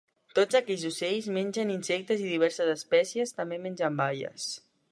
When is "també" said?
3.41-3.61